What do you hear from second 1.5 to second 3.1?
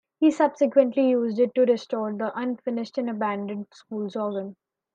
to restore the unfinished and